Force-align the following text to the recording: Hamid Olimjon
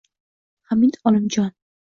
Hamid 0.71 0.97
Olimjon 1.05 1.53